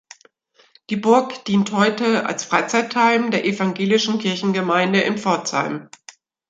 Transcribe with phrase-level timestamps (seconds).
[0.89, 5.89] Die Burg dient heute als Freizeitheim der evangelischen Kirchengemeinde in Pforzheim.